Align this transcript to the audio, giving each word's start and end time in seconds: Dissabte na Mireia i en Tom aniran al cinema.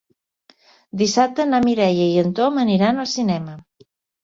Dissabte 1.01 1.45
na 1.51 1.59
Mireia 1.67 2.09
i 2.15 2.17
en 2.23 2.33
Tom 2.41 2.59
aniran 2.65 3.05
al 3.07 3.11
cinema. 3.15 3.57